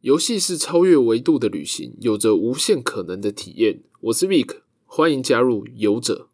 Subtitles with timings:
[0.00, 3.80] 游戏是超越维度的旅行，有着无限可能的体验。
[4.02, 6.28] 我是 Vic，欢迎加入游者。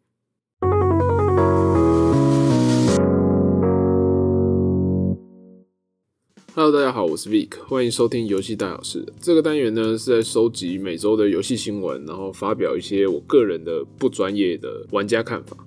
[6.53, 9.03] Hello，大家好，我是 Vic，欢迎收听游戏大小事。
[9.19, 15.57] 这个单元呢是在收集每周的游戏新闻，然后发表一些我个人的不专业的玩家看法。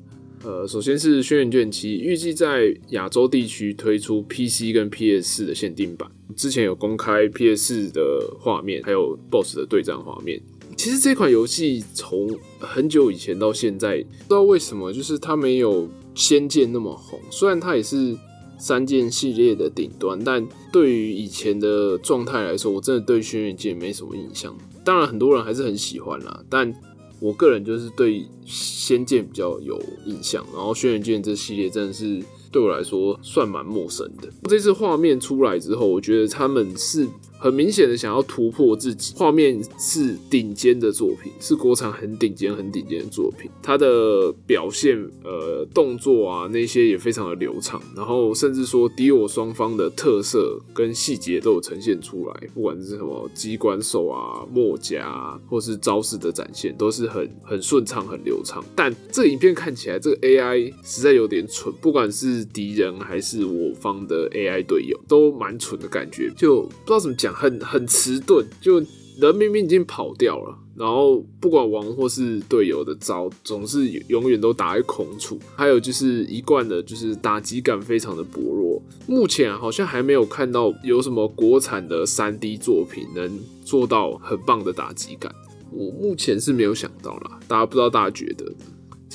[0.45, 6.09] 呃，首先是《轩辕剑七》，预计在亚洲地区推出 PC 跟 PS 四的限定版。
[6.37, 10.41] 之前有公开 PS 四的画面，还有 BOSS 的对战画面。
[10.77, 15.83] 其实这款游戏从很久以前到现在，不知道为什么，就是它没有
[16.15, 17.19] 《仙剑》那么红。
[17.31, 18.17] 虽然它也是
[18.59, 24.57] 三剑系列的顶端，但对于以前的状态来说，我真的对《轩辕剑》没什么印象。
[24.85, 26.73] 当然，很多人还是很喜欢啦，但。
[27.21, 34.29] 我个人就是对《仙剑》比较有印象，然后《轩辕剑》这系列真的是对我来说算蛮陌生的。
[34.49, 37.09] 这次画面出来之后，我觉得他们是。
[37.39, 43.49] 很明显的想要突破自己，画面是顶尖的作品，是国产很顶尖、很顶尖的作品。
[43.63, 58.65] 它的表现，呃，动作啊那些也非常的流畅，然后甚至说敌我双方的特色跟细节都有呈现出来，不管是什么机关手啊、墨甲，或是招式的展现，都是很很顺畅、很流畅。
[58.75, 67.28] 但这影片看起来，这个 AI 实在有点蠢，不管是敌人还是我方的 AI 队友，都蛮蠢的感觉，就不知道怎么讲。
[67.33, 68.79] 很很迟钝，就
[69.19, 75.39] 人明明已经跑掉了，然后不管王或是队友的招，总是永远都打在空处。
[75.57, 78.81] 还有就是一贯的，就是打击感非常的薄弱。
[79.07, 85.35] 目前好像还没有看到有什么国产的三 D 作品能做到很棒的打击感。
[85.73, 88.47] 我目前是没有想到啦，大家不知道大家觉得？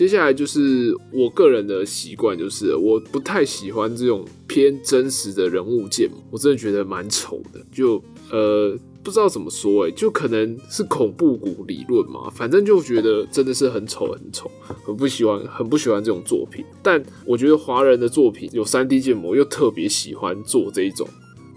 [0.04, 7.66] 接下来就是我个人的习惯，就是我不太喜欢这种偏真实的人物建模，我真的觉得蛮丑的。
[7.72, 14.52] 就呃不知道怎么说，哎，就可能是恐怖谷理论嘛，反正就觉得真的是很丑很丑，
[14.84, 16.66] 很不喜欢，很不喜欢这种作品。
[16.82, 21.08] 但我觉得华人的作品有三 D 建模，又特别喜欢做这一种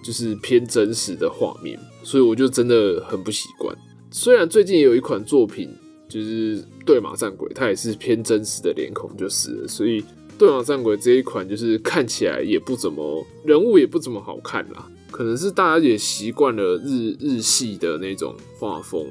[0.04, 3.76] 就是偏真实的画面，所以我就真的很不习惯。
[4.12, 5.68] 虽然最近有一款作品。
[6.08, 9.66] 就是对马战鬼，它也是偏真实的脸孔，就是。
[9.66, 10.04] 所以
[10.38, 14.88] 对马战鬼这一款，就是看起来也不怎么人物也不怎么好看啦。
[15.10, 19.06] 可能是大家也习惯了日日系的那种画风，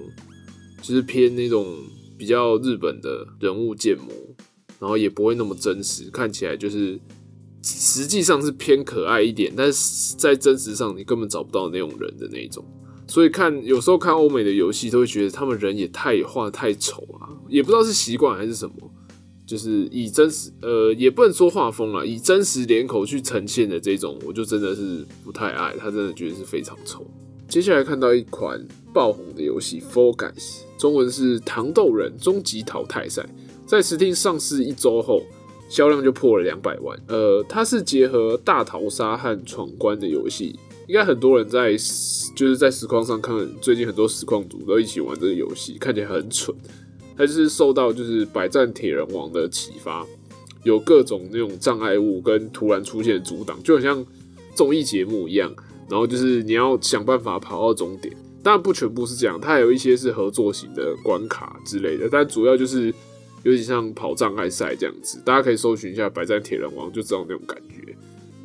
[0.82, 1.66] 就是偏那种
[2.18, 4.08] 比较日本的人物建模，
[4.80, 7.00] 然后也不会那么真实，看起来就是
[7.64, 12.64] 实际上是偏可爱一点，但是在真实上你根本找不到那种人的那种。
[13.08, 18.76] 所以看有时候看欧美的游戏，都会觉得他们人也太画太丑了，也不知道是习惯还是什么，
[19.46, 27.06] 就是以真实呃也不能说画风了，以真实脸口去呈现的这种，我就真的是不太爱，他真的觉得是非常丑。
[27.48, 28.60] 接下来看到一款
[28.92, 30.34] 爆红的游戏《Fall Guys》，
[30.80, 33.22] 中文是《糖豆人终极淘汰赛》，
[33.68, 35.22] 在 Steam 上市一周后，
[35.70, 37.00] 销量就破了两百万。
[37.08, 40.60] 呃，它是结合大逃杀和闯关的游戏。
[40.88, 41.72] 应该很多人在
[42.36, 46.56] 就是在实况上看，最近很多实况组都一起玩这个游戏，看起来很蠢。
[47.18, 50.06] 它是受到就是百战铁人王的启发，
[50.64, 54.06] 有各种那种障碍物跟突然出现的阻挡，就很像
[54.54, 55.52] 综艺节目一样。
[55.90, 62.94] 然后就是你要想办法跑到终点，当然不全部是这样，它还有一些是合作型的关卡之类的，但主要就是
[63.44, 65.22] 有点像跑障碍赛这样子。
[65.26, 67.96] 大家可以搜寻一下百战铁人王，就知道那种感觉。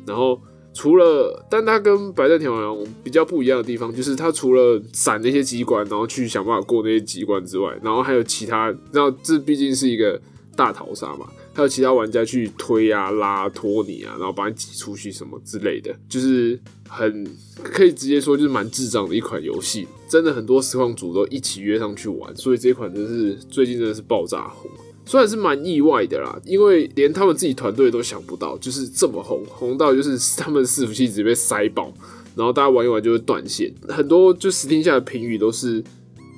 [0.07, 0.41] 然后。
[0.73, 10.19] 除了，但它跟白战铁王比较不一样的地方，就是它除了闪那些机关，然后去想办法过那些机关之外，然后还有其他，然后这毕竟是一个
[10.55, 16.57] 大逃杀嘛，还有其他玩家去推啊、拉、拖你啊，然后把你挤出去什么之类的，就是
[16.87, 17.27] 很
[17.61, 24.71] 可以直接说就是蛮智障的一款游戏，真的很多实况组都一起约上去玩，所以这款真是最近真的是爆炸红。
[25.11, 31.93] 虽然是蛮意外的啦，因为连他们自己团队都想不到，就是这么红，红到就是 他们伺服器直接被塞爆，
[32.33, 33.69] 然后大家玩一玩就会断线。
[33.89, 35.83] 很多就实听下的评语都是，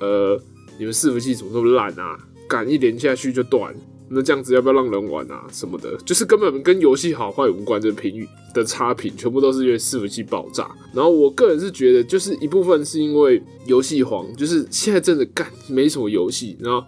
[0.00, 0.36] 呃，
[0.76, 2.18] 你们伺服器怎么那么烂啊？
[2.48, 3.72] 敢一连下去就断，
[4.08, 5.46] 那这样子要不要让人玩啊？
[5.52, 7.80] 什么的，就是根本跟游戏好坏无关。
[7.80, 10.68] 这评语的差评全部都是因为伺服器爆炸。
[10.92, 16.56] 然后我个人是觉得，就是一部分是因为游戏黄，就是现在真的干没什么游戏。
[16.58, 16.84] 然后，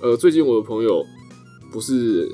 [0.00, 1.04] 呃，最近我的朋友。
[1.76, 2.26] 不是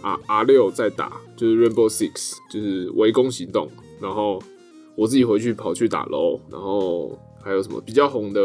[0.00, 3.68] R R 六在打，就是 Rainbow Six，就是围攻行动。
[4.00, 4.40] 然后
[4.94, 8.40] 我自己回去跑去打 LO，然后还有什么比较红的，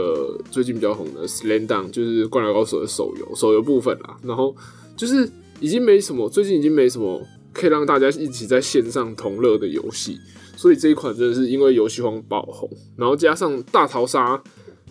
[0.49, 4.17] 最近比较红的 Slam，就是灌篮高手的手游，手游部分啦。
[4.23, 4.55] 然后
[4.97, 5.29] 就是
[5.59, 7.21] 已经没什么，最近已经没什么
[7.53, 10.17] 可以让大家一起在线上同乐的游戏。
[10.57, 14.41] 所以这一款真的是因为游戏荒爆红，然后加上大逃杀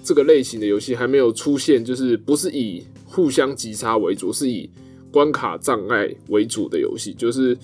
[0.05, 4.70] 这个类型的游戏还没有出现，就是不是以互相击杀为主，是以
[5.10, 7.56] 关卡障碍为主的游戏，就是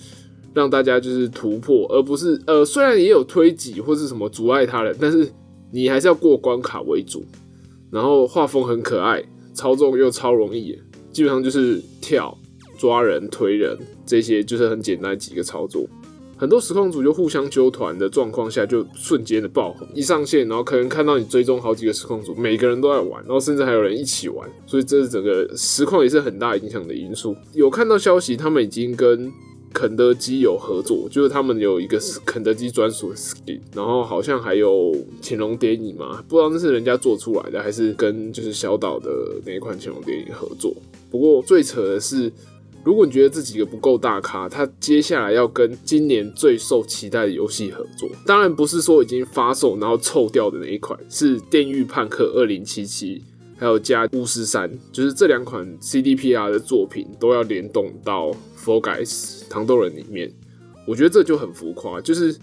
[0.53, 5.29] 让大家就是突破，而不是呃虽然也有推挤或是什么阻碍他人，但是
[5.71, 7.23] 你还是要过关卡为主。
[7.89, 9.23] 然后画风很可爱，
[9.53, 10.77] 操纵又超容易，
[11.11, 12.37] 基本上就是跳、
[12.77, 15.87] 抓人、推人这些，就是很简单几个操作。
[16.37, 19.87] 很多实况组就互相揪团的状况下，就瞬间的爆红。
[19.95, 27.35] 一上线，然后可能看到你追踪好几个实况组，每个人都在玩，然后甚至还有人一起玩，所以这是整个实况也是很大影响的因素。
[27.53, 29.31] 有看到消息，他们已经跟
[29.73, 39.09] 肯德基有合作，就是他们有一个肯德基专属的 skin，然后好像还有潜龙谍影嘛，不知道那是人家做出来的，还是跟就是小岛的
[39.43, 40.71] 那一款潜龙谍影合作。
[41.09, 42.31] 不过最扯的是。
[42.87, 53.19] 如果你觉得这几个不够大咖，他接下来要跟今年最受期待的游戏合作，当然不是说已经发售然后臭掉的那一款，是《电狱判客二零七七》
[53.57, 60.31] 还有加《巫师三》，就是这两款 CDPR 的作品都要联动到《Fall Guys》糖豆人里面。
[60.85, 62.33] 我觉得这就很浮夸，就是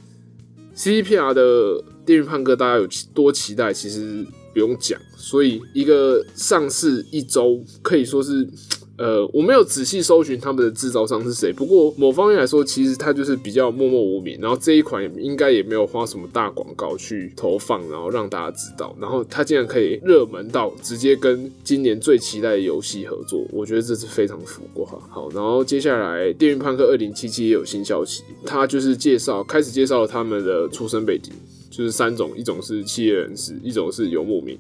[0.76, 1.43] CDPR 的
[2.05, 5.00] 《电狱判客》，大家有多期待，其实不用讲。
[5.17, 8.47] 所以一个上市一周，可以说是。
[8.96, 14.38] 呃，我没有仔细搜寻他们的制造商是谁，不过某方面来说，其实它就是比较默默无名。
[14.41, 18.96] 然后这一款应该也没有花什么大广告去投放，然后让大家知道。
[19.00, 24.99] 然后它竟然可以热门到直接跟今年最期待的游戏合作，我觉得这是非常浮夸。
[25.11, 31.32] 好，然后接下来《电锯判客二零七七》也有新消息，它就是介绍开始介绍了他们的出生背景，
[31.69, 34.56] 就是三种，一种是企业人士，一种是游牧民。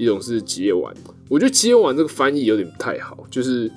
[0.00, 0.94] 一种是接玩，
[1.28, 3.70] 我觉得接玩这个翻译有点不太好，就是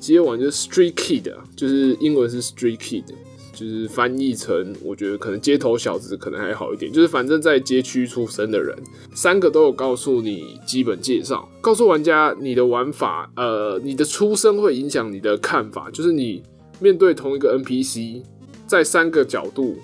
[0.00, 3.04] 接玩就是 street kid，就是英文是 street kid，
[3.52, 8.76] 就是翻译成我觉得可能街头小子可能还好一点，就是反正在街区出生的人，
[9.14, 16.42] 三个都有告诉你基本介绍，告诉玩家你的玩法，呃，你的出生会影响你的看法，就是你
[16.80, 18.24] 面对同一个 NPC，
[18.66, 19.76] 在三个角度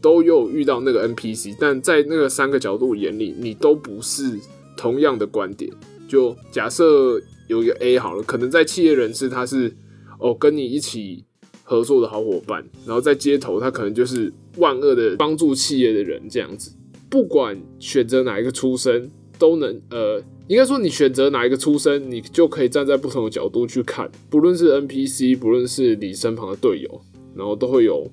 [0.00, 4.38] 都有遇到那个 NPC，但在那个三个角度眼里，你都不是。
[4.76, 5.70] 同样的观点，
[6.06, 9.74] 就假设有一个 A 好了，可能在企业人士他是
[10.18, 11.24] 哦跟你一起
[11.62, 16.72] 合作的好伙伴，然后在街头他可能就是万恶的帮助企业的人这样子。
[17.08, 27.00] 不管选择哪一个出身，都能呃，应该说你选择哪一个出身，你就可以站在不同的角度去看，不论是 NPC，不论是你身旁的队友，
[27.34, 28.10] 然后都会有。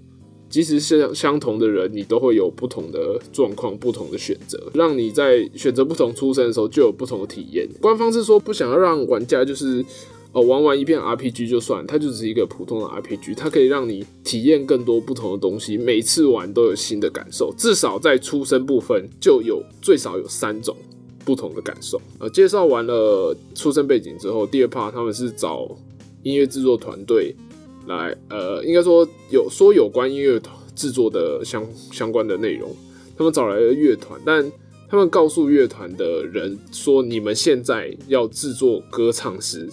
[0.54, 7.68] 即使是相同的人，你都会有不同的状况、不同的选择，让你在选择不同出身的时候就有不同的体验。
[7.82, 9.84] 官方是说不想要让玩家就是
[10.32, 17.52] 哦玩完一片 RPG 就算，它就只是一个普通的 RPG，它可以让你体验更多不同的东西，每次玩都有新的感受。
[17.58, 20.78] 至少在出生部分就有最少有三种
[21.26, 22.00] 不同的感受。
[22.20, 25.76] 呃，介绍完了出生背景之后，第二 part 他们是找
[26.22, 27.36] 音乐制作团队。
[27.86, 30.42] 来，呃，应该说有说有关音乐
[30.74, 32.74] 制作的相相关的内容，
[33.18, 34.50] 他们找来了乐团，但
[34.90, 39.70] 他们告诉乐团的人说，你们现在要制作歌唱时，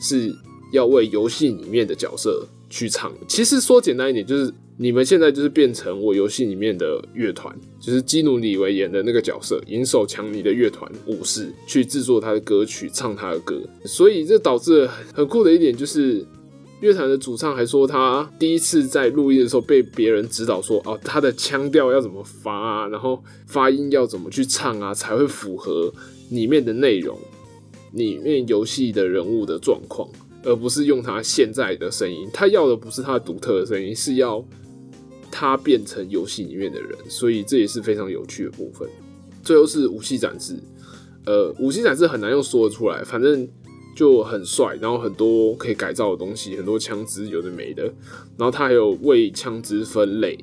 [0.00, 0.30] 是
[0.70, 3.10] 要为游戏里面的角色去唱。
[3.26, 13.60] 其实说简单一点，就是你们现在就是变成我游戏里面的乐团，就是基努里维演的那个角色，银手强尼的乐团武士去制作他的歌曲，唱他的歌。
[13.84, 16.22] 所以这导致很酷的一点就是。
[16.80, 25.90] 乐团的主唱还说，他第一次在录音的时候被别人指导说，哦，他的腔调要怎么发啊，然后发音要怎么去唱啊，才会符合
[26.30, 27.18] 里面的内容，
[27.92, 30.06] 里面游戏的人物的状况，
[30.44, 32.28] 而不是用他现在的声音。
[32.30, 34.44] 他要的不是他独特的声音，是要
[35.30, 36.90] 他变成游戏里面的人。
[37.08, 38.86] 所以这也是非常有趣的部分。
[39.42, 40.54] 最后是武器展示，
[41.24, 43.48] 呃，武器展示很难用说出来，反正。
[43.96, 47.84] 就很帅，然后很多可以改造的东西，很多枪支有的没的，
[48.36, 50.38] 然后它还有为枪支分类，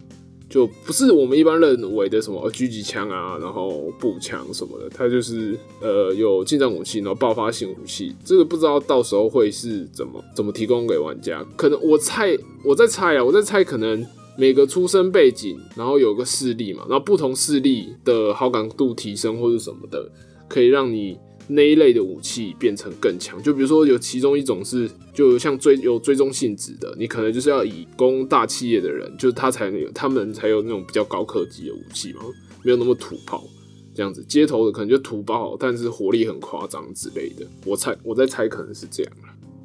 [0.50, 14.03] 就不是我们一般认为的什么狙击枪啊，然后步枪什么的，它就是呃有近战武器，然后爆发性武器，这个不知道到时候会是怎么怎么提供给玩家，可能我猜我在猜啊，我在猜可能
[14.36, 20.10] 每个出生背景，然后有个势力嘛，然后不同势力的好感度提升或者什么的，
[20.50, 21.19] 可以让你。
[21.47, 32.21] 那一类的武器变成更强，就比如说有其中一种是，就像追有追踪性质的，你可能就是要以攻大企业的人，就是他才能有他们才有那种比较高科技的武器嘛，
[32.63, 33.43] 没有那么土炮
[33.93, 37.45] 这样子，街头的可能就土炮，但是火力很夸张之类的。
[37.65, 39.13] 我猜我在猜可能是这样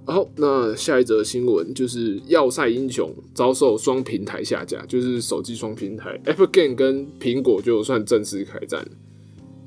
[0.07, 8.89] 然后，那下一则新闻就是《要塞英雄》遭受双平台下架，就是手机双平台，Apple Game 跟苹果就算正式开战了。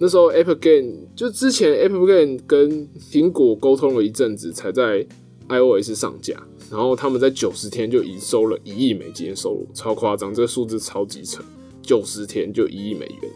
[0.03, 5.05] 那时候 Apple Game 就之前 Apple Game 跟苹果沟通了一阵子，才在
[5.47, 6.35] iOS 上架，
[6.71, 11.43] 然后他们在九十天就已收了一亿美金的收入，超夸张，这个数字超级扯，
[11.83, 13.31] 九十天就一亿美元。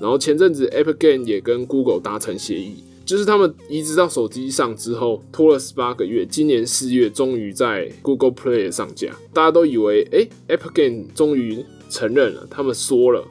[0.00, 2.82] 然后前阵子 Apple Game 也跟 Google 达成协议。
[3.04, 9.16] 就是他们移植到手机上之后，拖了十八个月，今年四月终于在 Google Play 上架。
[9.32, 13.24] 大家都以为，哎，Apple Game 终于承认了，他们说了，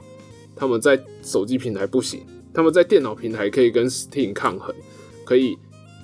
[0.55, 2.21] 他们在手机平台不行，
[2.53, 4.73] 他们在电脑平台可以跟 Steam 抗衡，
[5.23, 5.57] 可以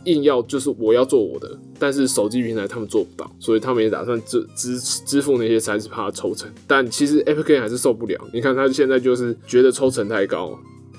[0.06, 6.50] 硬要就是我要做我的，但是手机平台他们做不到，所以他们也打算支支支付那些三十趴的抽成。
[6.66, 10.58] 但其实 Apple Game 还是受不了，你看他现在就是觉得抽成太高，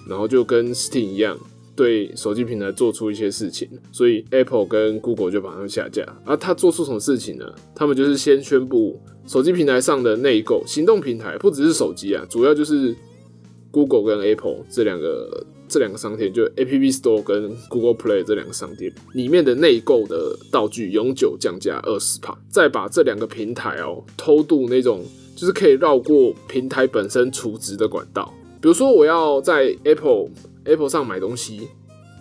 [0.08, 1.38] 然后就跟 Steam 一样。
[1.76, 6.04] 对手机平台做出一些事情，所以 Apple 跟 Google 就把它们下架。
[6.24, 7.44] 而他做出什么事情呢？
[7.72, 12.92] 他们就是先宣布手机平台上的内购，行动平台不只是手机啊，主要就是
[13.70, 22.38] Google 跟 Apple 这两个这两个商店，就 App Store 跟 Google Play 这两个商店里面的内购的道具永久降价二十帕。
[22.48, 25.04] 再把这两个平台哦偷渡那种
[25.36, 30.28] 就是可以绕过平台本身储值的管道，比如说我要在 Apple。
[30.64, 31.66] Apple 上买东西，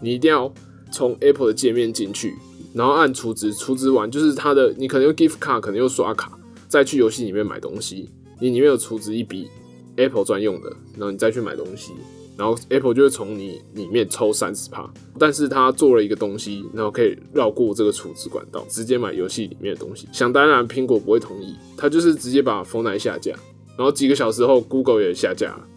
[0.02, 0.50] 你一定要
[0.90, 2.34] 从 Apple 的界面进去，
[2.74, 6.40] 然后按储值，储值完就是它的，你可能用 Gift Card，可能用刷卡，
[6.70, 9.50] 再去游戏里面买东西，你里面有储值一笔
[9.98, 11.92] Apple 专用的，然后你再去买东西，
[12.38, 14.90] 然后 Apple 就会从你里面抽三十帕，
[15.20, 20.08] 但是他做了一个东西，然后可以绕过这个储值管道，直接买游戏里面的东西。
[20.14, 23.32] 想当然，苹果不会同意，他就是直接把 f o n e 下架，
[23.78, 25.68] 然后几个小时后，Google 也下架了。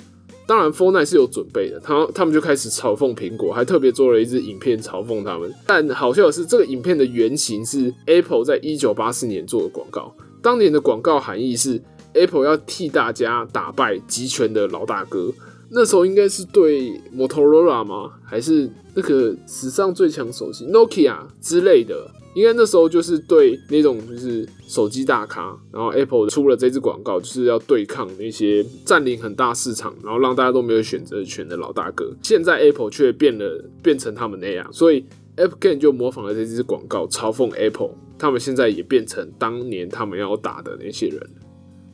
[0.46, 5.48] 当然 f o r n i t e 是有准备的，他他们就开始嘲讽苹果，还特别做了一支影片嘲讽他们。
[5.64, 10.12] 但好笑的是，这个影片的原型是 Apple 在一九八四年做的广告。
[10.42, 11.80] 当年的广告含义是
[12.14, 15.32] Apple 要替大家打败集权的老大哥。
[15.70, 18.12] 那时候应该是对 Motorola 吗？
[18.24, 22.10] 还是那个史上最强手机 Nokia 之类的？
[22.34, 32.12] 应该那时候就是对那种就是手机大咖，然后 Apple 出了这支广告，就是要对抗那些占领很大市场，然后让大家都没有选择权的老大哥。
[32.22, 35.04] 现在 Apple 却变了，变成他们那样，所以
[35.36, 37.90] Apple Game 就模仿了这支广告，嘲讽 Apple。
[38.16, 41.30] 他们现在也变成当年他们要打的那些人。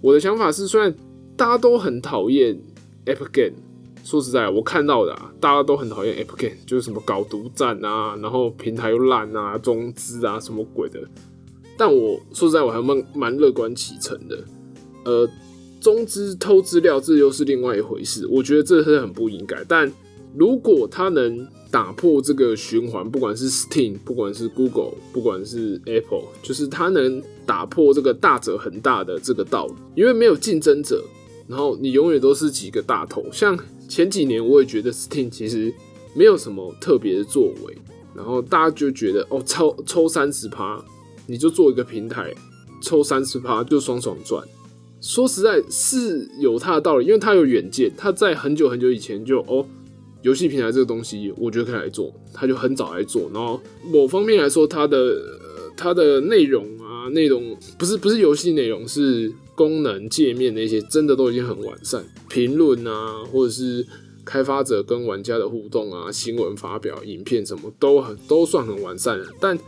[0.07, 0.95] 我的想法是，虽然
[1.37, 2.57] 大家都很讨厌
[3.07, 3.57] App Game，。
[4.05, 11.01] 说实在，我看到的啊，大家都很讨厌 App Game，就是什么搞独占啊，然后平台又烂啊，中资啊，什么鬼的。
[11.77, 14.39] 但我说实在，我还蛮蛮乐观启程的。
[15.05, 15.29] 呃，
[15.81, 18.29] 中资偷资料，这又是另外一回事。
[18.29, 19.57] 我觉得这是很不应该。
[19.67, 19.93] 但
[20.37, 31.05] 如果他能打破这个循环，不管是 Steam，不管是 Google，不管是 Apple，就是它能打破这个大者很大的这个道理，因为没有竞争者，
[31.47, 33.59] 然后你永远都是几个大头，像。
[33.89, 35.73] 前几年我也觉得 Steam 其实
[36.13, 37.79] 没有什么特别的作为，
[38.17, 40.85] 然后大家就觉得哦，抽抽三十趴，
[41.25, 42.35] 你就做一个平台，
[42.83, 44.43] 抽三十趴就爽爽赚。
[45.01, 49.65] 说实在，是有它的道理，因为它有远见，它在很久很久以前就哦，
[50.27, 53.31] 游戏平台这个东西，我觉得可以来做，他就很早来做。
[53.33, 55.17] 然后某方面来说，它的
[55.77, 59.33] 它的内容啊，内容不是不是游戏内容是。
[59.57, 63.83] 功能界面那些真的都已经很完善，评论啊，或者是
[64.23, 69.27] 开发者跟玩家的互动啊，新闻发表、影片什么都很都算很完善了。
[69.41, 69.59] 但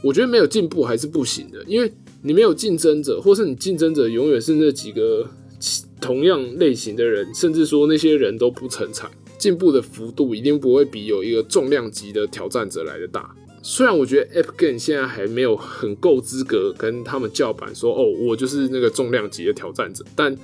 [0.00, 5.28] 我觉得没有进步还是不行的，因为你没有竞争者，或是你竞争者永远是那几个
[6.00, 9.10] 同样类型的人，甚至说那些人都不成才，
[9.46, 13.32] 进步的幅度一定不会比有一个重量级的挑战者来的大。
[13.62, 20.36] 虽然我觉得 App Game 现在还没有很够资格跟他们叫板，说哦，我就是那个重量级的挑战者，但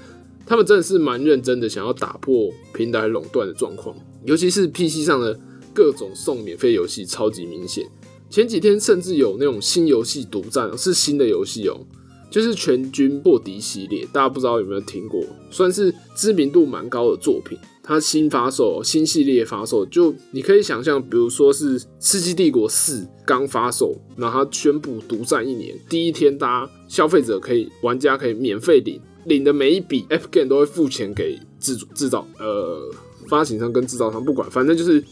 [0.47, 5.37] 他们真的是蛮认真的，想要打破平台垄断的状况，尤其是 PC 上的
[5.75, 7.85] 各种送免费游戏超级明显。
[8.31, 11.85] 前几天甚至有那种新游戏独占，是新的游戏哦，
[12.31, 17.59] 就是全军破敌系列，大家不知道有没有听过，算是知名度蛮高的作品。
[17.85, 32.89] 它新发售，新系列发售，就你可以想象，比如说是《世纪帝国四》刚发售，然后它宣布独占一年，第一天大家消费者可以，玩家可以免费领，领的每一笔 F Game 都会付钱给制制造，呃，
[33.27, 35.03] 发行商跟制造商不管，反正就是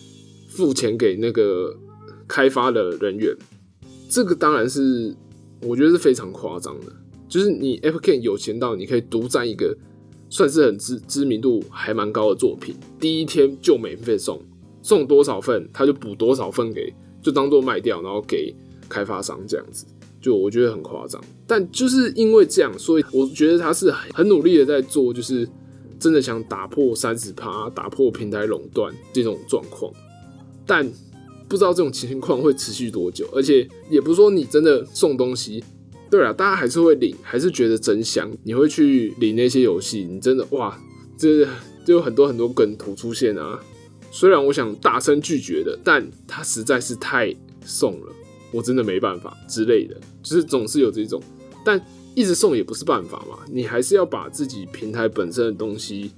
[0.49, 1.77] 付钱给那个
[2.29, 3.37] 开发的人员。
[4.09, 5.13] 这个当然是
[5.63, 6.87] 我觉得是非常夸张的，
[7.29, 9.77] 就是你 F Game 有钱到你可以独占一个。
[10.31, 14.41] 算是很知知名度还蛮高的作品，第一天就免费送，
[14.81, 18.55] 送多少份他就补多少份给，就当做卖掉，然后给
[18.89, 19.85] 开发商这样子。
[20.23, 21.21] 就我觉得很夸张。
[21.47, 25.49] 但就是因为这样，所以我觉得他是很努力的在做，就是
[25.99, 29.93] 真的想打破三十趴、打破平台垄断这种状况。
[30.65, 30.89] 但
[31.49, 35.65] 不知道这种情况会持续多久，而且也不是说你真的送东西，
[36.11, 38.29] 对啊，大家还是会领，还是觉得真香。
[38.43, 40.77] 你会去领那些游戏，你真的哇，
[41.17, 41.45] 这
[41.85, 43.61] 就有很多很多梗图出现啊。
[44.11, 47.33] 虽然我想大声拒绝的，但它实在是太
[47.65, 48.13] 送了，
[48.51, 51.23] 我真的没办法之类的，就是总是有这种，
[51.65, 51.81] 但
[52.17, 56.11] 一直送也不是办法嘛，你还是要把自己平台本身的东西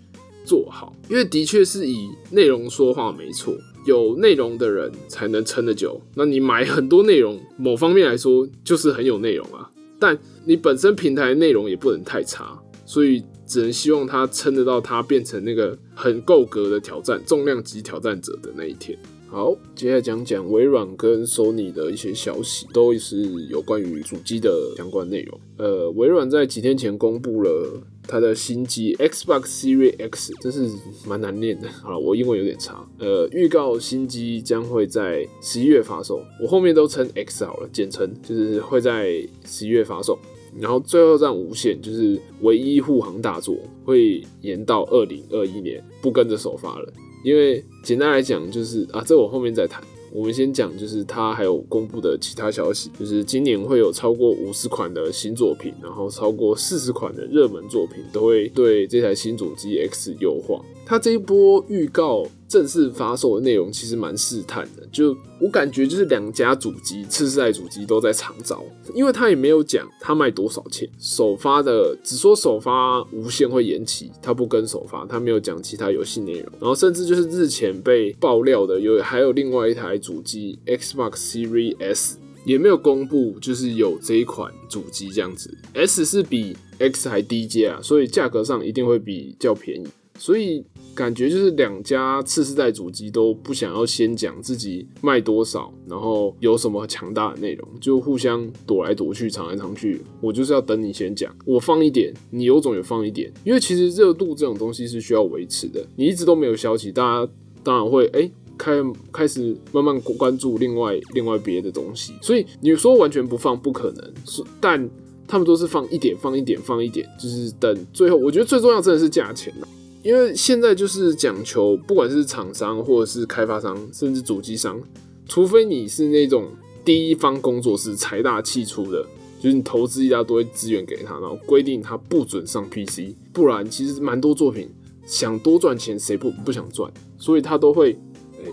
[0.43, 3.55] 做好，因为的确是以内容说话没错。
[3.85, 6.01] 有内容的人才能撑得久。
[6.15, 9.69] 那你买很多内容，某方面来说就是很有内容啊。
[10.03, 18.99] 但你本身平台内容也不能太差，所以只能希望它撑得到它变成那个很够格的挑战重量级挑战者的那一天。
[19.29, 25.41] 好，接下来讲讲微软跟 Sony 的一些消息，都是有关于主机的相关内容。
[25.57, 30.69] 呃，微软在几天前公布了它的新机 Xbox Series X，真是
[31.07, 31.69] 蛮难念的。
[31.69, 32.87] 好了，我英文有点差。
[32.99, 40.19] 呃，预告新机将会在十一月发售，我后面都称 X 好了，简称就是会在十一月发售。
[40.61, 46.93] 然后最后战无限就是唯一护航大作，会延到二零二一年，不跟着首发了。
[47.25, 49.83] 因为简单来讲，就是啊，这我后面再谈。
[50.13, 60.63] 我们先讲，就是它还有公布的其他消息，就是今年会有超过五十款的新作品，然后超过四十款的热门作品都会对这台新主机 X 优化。
[60.85, 62.27] 它这一波预告。
[62.53, 68.63] 正式发售的内容其实蛮试探的，就我感觉就是两家主机次世代主机都在长招，
[68.95, 89.87] 因为他也没有讲他卖多少钱，首发的只说首发无限会延期，他不跟首发，他没有讲其他游戏内容，然后甚至就是日前被爆料的有还有另外一台主机 Xbox Series S 也没有公布，就是有这一款主机这样子，S 是比 X 还低阶啊，所以价格上一定会比较便宜，
[90.19, 90.65] 所以。
[90.95, 100.03] 感觉就是两家次世代主机都不想要先讲自己卖多少，然后有什么强大的内容，就互相躲来躲去，藏来藏去。
[100.21, 103.33] 我就是要等你先讲，我放一点，你有种也放一点。
[103.43, 108.73] 因为其实热度这种东西是需要维持的，你一直都没有消息，大家当然会哎开
[109.11, 112.13] 开始慢慢关注另外另外别的东西。
[112.21, 114.87] 所以你说完全不放不可能，是但
[115.27, 118.19] 他们都是放一点放一点放一点，就是等最后。
[118.19, 119.67] 我觉得最重要真的是价钱了。
[120.03, 124.81] 因为现在就是讲求，不管是厂商或者是开发商，甚至主机商，
[125.27, 126.49] 除非你是那种
[126.85, 129.07] 第一方工作室财大气粗的，
[129.41, 134.69] 就是你投资一大堆资源给他，然后规定他不准上 PC，不然其实蛮多作品
[135.07, 136.93] 想多赚钱，谁不不想赚？
[137.17, 137.97] 所以他都会，
[138.45, 138.51] 哎，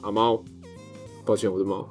[0.00, 0.42] 阿猫，
[1.24, 1.88] 抱歉我的猫，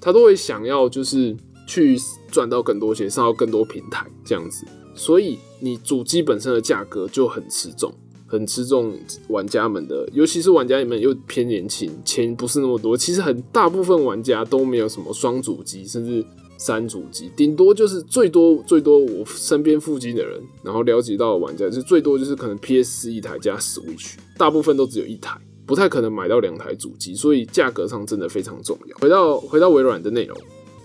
[0.00, 1.98] 他都会想要就是去
[2.30, 4.64] 赚到更多钱，上到更多平台这样子。
[4.94, 7.92] 所以你主机本身的价格就很吃重，
[8.26, 8.96] 很吃重
[9.28, 12.96] 玩家们的，尤其是玩家们又偏年轻，钱不是那么多。
[12.96, 16.24] 其实很大部分玩家都没有什么双主机，甚至
[16.56, 28.96] 三主机，顶多就是最多最多我身边附近的人，然后了解到的玩家就最多就是可能 PS 一台加 Switch，大部分都只有一台，不太可能买到两台主机，所以价格上真的非常重要。
[28.98, 30.36] 回到回到微软的内容。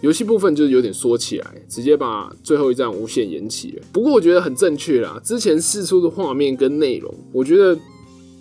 [0.01, 3.83] 游戏部分就是有点缩起来，直接把最后一站无限延期了。
[3.91, 7.77] 不过我觉得很正确啦，之前试出的画面跟内容，我觉得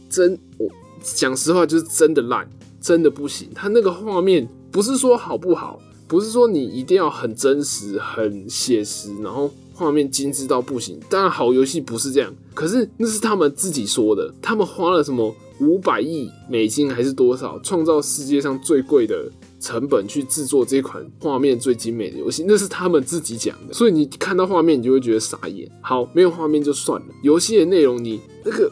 [0.08, 0.68] 真我
[1.02, 2.48] 讲实话就是真的烂，
[2.80, 3.48] 真的不行。
[3.54, 11.00] 它那个画面不是说好不好，不是说你一定要很真实、很写实，然后画面精致到不行。
[11.10, 19.28] 当然好游戏不是这样，可是那是他们自己说的，他们花了什么五百亿美金还是多少，创造世界上最贵的。
[19.60, 25.70] 成本去制作这款画面最精美的游戏，那是他们自己讲的，所以你看到画面，你就会觉得傻眼。
[25.80, 28.70] 好，没有画面就算了，游戏的内容，你那个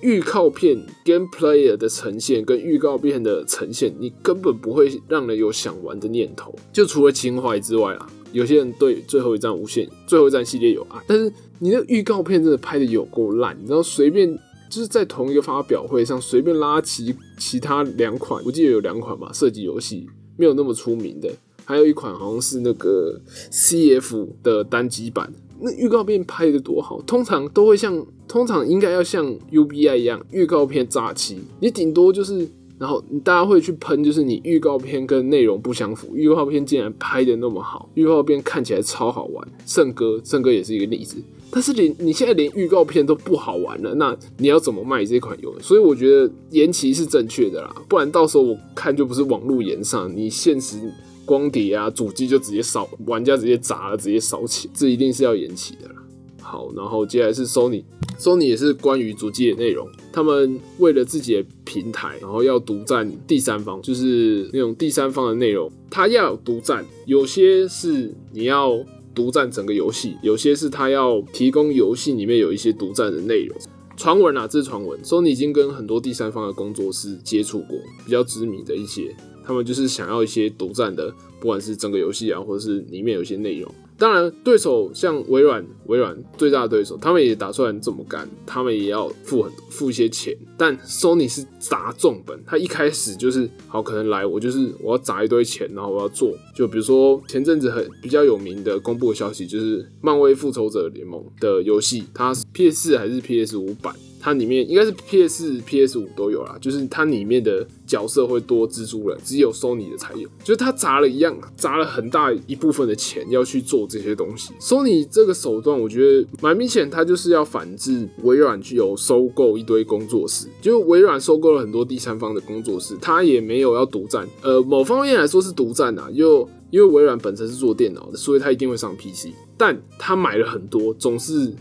[0.00, 6.54] 预告片 game player 的呈现跟预告片的呈现，你根本不会让人有想玩的念头。
[6.72, 14.38] 就除了情怀之外啦，有些人对最后一站无限、最后一站系列有爱，但是你的预告片真的拍的有够烂，然后随便
[14.74, 20.08] 就是在同一个发表会上随便拉其其他两款，我记得有两款吧，射击游戏。
[20.36, 21.30] 没有那么出名的，
[21.64, 23.20] 还有一款好像是那个
[23.52, 32.48] CF 的单机版，那预告片拍的多好，通常都会像，通常应该要像 UBI 一样，预告片炸期，你顶多就是，
[32.80, 41.18] 然后大家会去喷，就是你预告片跟内容不相符，预告片竟然拍的那么好，预告片看起来超好玩，圣哥，圣哥也是一个例子。
[41.54, 45.64] 但是连你现在连预告片都不好玩了，那你要怎么卖这款游戏？
[45.64, 50.76] 所以我觉得延期是正确的啦，不然到时候我看就不是网络延上，你现实
[51.24, 55.94] 光碟啊、主机就直接烧，玩家直接砸了，直接烧起，这一定是要延期的啦。
[56.42, 59.88] 好，然后接下来是 Sony，Sony 也是关于主机的内容。
[60.12, 66.84] 他们为了自己的平台，然后要独占第三方，就是那种第三方的内容，它要独占。
[67.06, 68.78] 有些是你要
[69.14, 73.56] 独占整个游戏，有些是他要提供游戏里面有一些独占的内容。
[73.96, 83.72] 传闻啊，这是传闻，Sony 已经跟很多第三方的工作室接触过，比较知名的一些，他们就是想要一些独占的，不管是整个游戏啊，或者是里面有一些内容。
[83.96, 90.36] 当然，对手像微软，微软最大的对手，他们也打算这么干，他们也要付很付一些钱。
[90.56, 96.36] 但 Sony 是砸重本，他一开始就是好，可能来我就是我要砸一堆钱，然后我要做。
[96.54, 103.94] 就比如说前阵子很比较有名的公布的消息，就是漫威复仇者联盟的游戏，它是 PS 四还是 PS 五版。
[104.24, 110.26] 它里面应该是 PS、PS 五都有啦，就是它里面的角色会多蜘蛛人，只有 Sony 的才有。
[110.42, 114.54] 就是它砸了一样，砸了很大一部分的钱要去做这些东西。
[114.58, 120.46] Sony 这个手段，我觉得蛮明显，它就是要反制微软具有收购一堆工作室。
[120.62, 124.26] 就微软收购了很多第三方的工作室，它也没有要独占。
[124.40, 129.34] 呃，某方面来说是独占啊，又因为微软本身是做电脑的，所以它一定会上 PC。
[129.58, 131.52] 但它买了很多，总是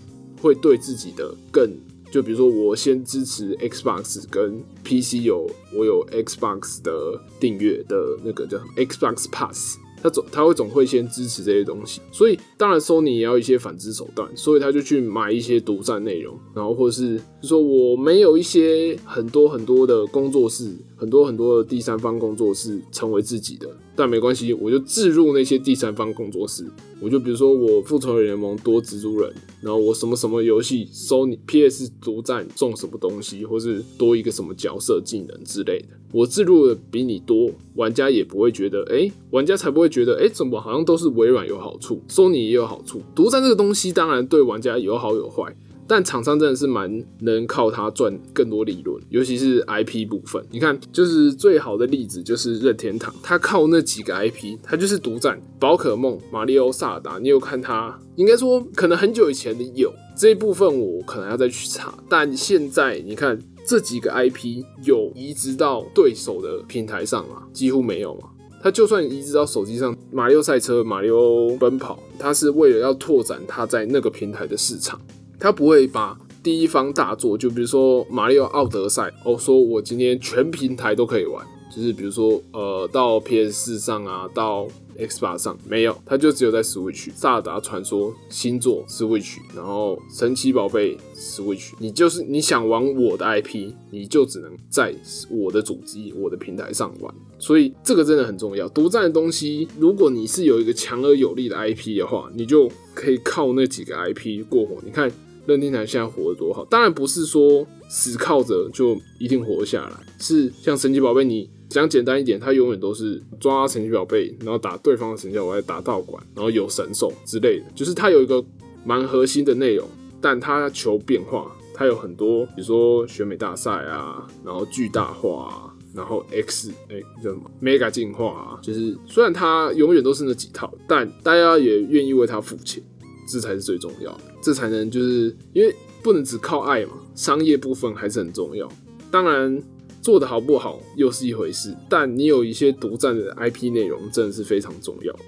[0.42, 1.70] 会对自己的更。
[2.14, 23.70] 就比如说，我先支持 Xbox 跟 PC 有我有 Xbox 的订阅的那个叫 Xbox Pass，他总他会总会先支持这些东西，所以当然 Sony 也要一些反制手段，所以他就去买一些独占内容，然后或者是说我没有一些很多很多的工作室，很多很多的第三方工作室成为自己的。
[23.96, 26.66] 但没关系，我就置入那些第三方工作室，
[27.00, 45.54] 我就比如说我复仇者联盟多蜘蛛人，然后我什么什么游戏收你 PS 独占种什么东西，或是多一个什么角色技能之类的，我置入的比你多，玩家也不会觉得，哎，玩家才不会觉得，哎，怎么好像都是微软有好处，索尼也有好处，独占这个东西当然对玩家有好有坏。
[45.86, 50.42] 但厂商真的是蛮能靠它赚更多利润，尤其是 IP 部分。
[50.50, 57.20] 你看，就是最好的例子就是任天堂，它靠那几个 IP，它就是独占宝可梦、马里奥、萨达。
[57.20, 58.00] 你有看它？
[58.16, 61.94] 应该说，可能很久以前的有这一部分，我可能要再去查。
[62.08, 67.44] 但现在你看这几个 IP 有移植到对手的平台上吗？
[67.54, 68.30] 几乎没有嘛。
[68.62, 75.00] 他就算移植到手机上，马里奥赛车、马里奥奔跑，他是为了要拓展他在那个平台的市场。
[75.40, 81.46] 他不会把第一方大作，就比如说《马里奥奥德赛》，哦，说我今天全平台都可以玩，
[81.76, 84.66] 就是比如说，呃，到 PS 四上啊，到
[84.98, 94.96] X 把上没有，它就只有在 Switch，《萨达传说》新作 Switch，然后《神奇宝贝》Switch，你就是你想玩我的 IP，你就只能在
[95.30, 98.68] 我的主机、我的平台上玩，所以这个真的很重要。
[98.70, 104.78] 独占的东西，如果你是有一个强而有力的 IP 的话，你就可以靠那几个 IP 过火。
[104.84, 105.12] 你看。
[105.46, 118.44] 任天堂现在活得多好，当然不是说死靠着就一定活下来，是像神奇宝贝，你讲简单一点，它永远都是抓神奇宝贝，然后打对方的神奇宝贝，打道馆，然后有神兽之类的，就是它有一个
[118.84, 119.88] 蛮核心的内容，
[120.20, 132.84] 但它求变化，它有很多，比如说选美大赛啊，然后巨大化，啊，然后 X 哎叫什么 Mega 进化啊，就是虽然它永远都是那几套，但大家也愿意为它付钱。
[133.26, 138.68] 这才是最重要的，这才能就是因为不能只靠爱嘛，商业部分还是很重要。
[139.12, 139.62] 当然
[140.02, 145.20] 做的好不好又是一回事，但你有一些独占的 IP 内容真的是非常重要的。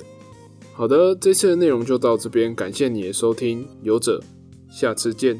[0.73, 4.21] 好的，这次的内容就到这边，感谢你的收听，游者，
[4.69, 5.39] 下次见。